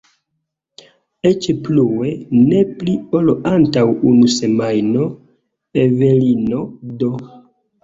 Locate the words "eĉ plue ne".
1.31-2.63